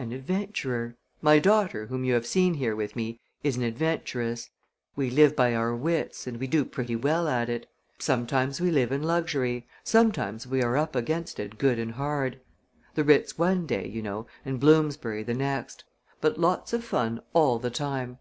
[0.00, 0.96] "An adventurer!
[1.22, 4.50] My daughter, whom you have seen here with me, is an adventuress.
[4.96, 7.68] We live by our wits and we do pretty well at it.
[7.96, 9.68] Sometimes we live in luxury.
[9.84, 12.40] Sometimes we are up against it good and hard.
[12.96, 15.84] The Ritz one day, you know, and Bloomsbury the next;
[16.20, 18.18] but lots of fun all the time."